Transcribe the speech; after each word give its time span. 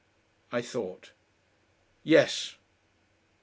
I 0.51 0.63
thought. 0.63 1.11
"Yes." 2.03 2.55